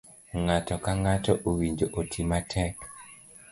ng'ato 0.43 0.75
ka 0.83 0.93
ng'ato 1.01 1.31
owinjo 1.49 1.85
oti 1.99 2.21
matek. 2.29 2.75